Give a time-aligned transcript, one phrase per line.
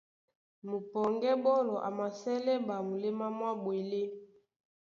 [0.69, 4.01] Mupɔŋgɛ́ ɓɔ́lɔ a masɛ́lɛ́ ɓa muléma mwá ɓwelé.